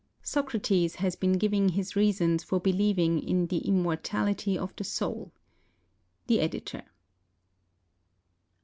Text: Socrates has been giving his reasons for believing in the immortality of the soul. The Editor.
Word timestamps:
Socrates 0.23 0.95
has 0.95 1.15
been 1.15 1.33
giving 1.33 1.69
his 1.69 1.95
reasons 1.95 2.43
for 2.43 2.59
believing 2.59 3.21
in 3.21 3.45
the 3.45 3.59
immortality 3.59 4.57
of 4.57 4.75
the 4.75 4.83
soul. 4.83 5.31
The 6.25 6.39
Editor. 6.39 6.81